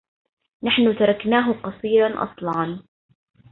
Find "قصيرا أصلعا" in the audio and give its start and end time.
1.53-2.79